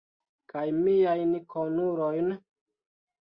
[0.53, 2.33] Kaj miajn kunulojn?